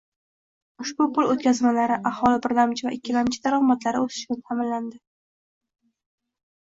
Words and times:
Ushbu 0.83 1.05
pul 1.17 1.27
o‘tkazmalari 1.33 1.99
aholi 2.11 2.41
birlamchi 2.45 2.87
va 2.87 2.95
ikkilamchi 2.97 3.43
daromadlari 3.47 4.03
o‘sishini 4.07 4.39
ta’minladi 4.41 5.03